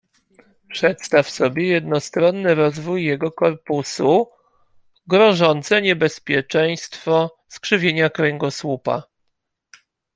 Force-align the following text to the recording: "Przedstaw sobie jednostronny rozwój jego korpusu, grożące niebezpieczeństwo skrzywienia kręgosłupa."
"Przedstaw 0.73 1.29
sobie 1.29 1.67
jednostronny 1.67 2.55
rozwój 2.55 3.05
jego 3.05 3.31
korpusu, 3.31 4.29
grożące 5.07 5.81
niebezpieczeństwo 5.81 7.37
skrzywienia 7.47 8.09
kręgosłupa." 8.09 9.03